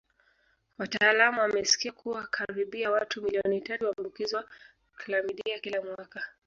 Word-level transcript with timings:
Wataalamu 0.77 1.41
wamekisia 1.41 1.91
kuwa 1.91 2.27
karibia 2.31 2.91
watu 2.91 3.21
milioni 3.21 3.61
tatu 3.61 3.83
huambukizwa 3.83 4.43
klamidia 4.97 5.59
kila 5.59 5.81
mwaka 5.81 6.27